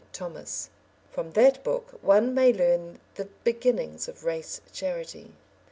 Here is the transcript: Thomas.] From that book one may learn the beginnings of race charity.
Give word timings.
Thomas.] 0.13 0.71
From 1.11 1.33
that 1.33 1.63
book 1.63 1.99
one 2.01 2.33
may 2.33 2.51
learn 2.51 2.99
the 3.13 3.25
beginnings 3.43 4.07
of 4.07 4.25
race 4.25 4.59
charity. 4.73 5.35